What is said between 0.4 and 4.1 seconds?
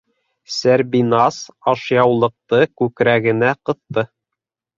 -Сәрбиназ ашъяулыҡты күкрәгенә ҡыҫты.